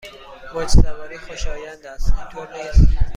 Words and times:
موج 0.53 0.67
سواری 0.67 1.17
خوشایند 1.17 1.85
است، 1.85 2.13
اینطور 2.17 2.47
نیست؟ 2.53 2.91